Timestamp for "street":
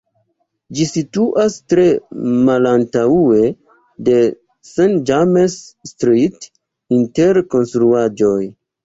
5.91-6.49